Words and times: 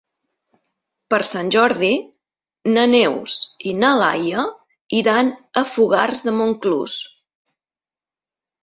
Per 1.13 1.19
Sant 1.27 1.51
Jordi 1.55 1.89
na 2.77 2.85
Neus 2.95 3.37
i 3.73 3.77
na 3.83 3.93
Laia 4.01 4.49
iran 5.03 5.33
a 5.63 5.67
Fogars 5.75 6.27
de 6.31 6.39
Montclús. 6.41 6.99